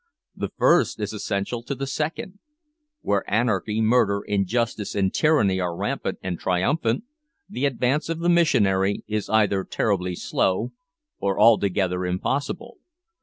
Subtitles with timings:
[0.35, 2.39] The first is essential to the second.
[3.01, 7.03] Where anarchy, murder, injustice, and tyranny are rampant and triumphant,
[7.47, 10.71] the advance of the missionary is either terribly slow
[11.19, 12.79] or altogether impossible.